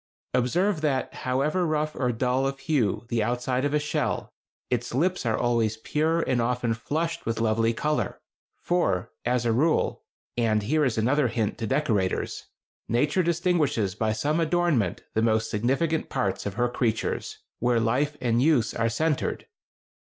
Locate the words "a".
3.75-3.77, 9.45-9.51